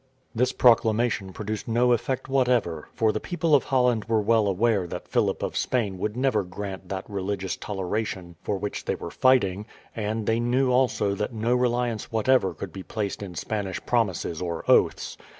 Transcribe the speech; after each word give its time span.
This 0.33 0.51
proclamation 0.51 1.31
produced 1.31 1.67
no 1.67 1.91
effect 1.91 2.27
whatever; 2.27 2.89
for 2.91 3.11
the 3.11 3.19
people 3.19 3.53
of 3.53 3.65
Holland 3.65 4.05
were 4.05 4.19
well 4.19 4.47
aware 4.47 4.87
that 4.87 5.07
Philip 5.07 5.43
of 5.43 5.55
Spain 5.55 5.99
would 5.99 6.17
never 6.17 6.41
grant 6.41 6.89
that 6.89 7.07
religious 7.07 7.55
toleration 7.55 8.35
for 8.41 8.57
which 8.57 8.85
they 8.85 8.95
were 8.95 9.11
fighting, 9.11 9.67
and 9.95 10.25
they 10.25 10.39
knew 10.39 10.71
also 10.71 11.13
that 11.13 11.33
no 11.35 11.53
reliance 11.55 12.11
whatever 12.11 12.55
could 12.55 12.73
be 12.73 12.81
placed 12.81 13.21
in 13.21 13.35
Spanish 13.35 13.79
promises 13.85 14.41
or 14.41 14.63
oaths. 14.67 15.17